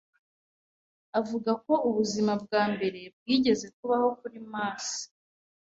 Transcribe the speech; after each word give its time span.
Avuga 1.19 1.51
ko 1.65 1.73
ubuzima 1.89 2.33
bwa 2.43 2.63
mbere 2.73 3.01
bwigeze 3.17 3.67
kubaho 3.77 4.07
kuri 4.19 4.39
Mars. 4.51 4.87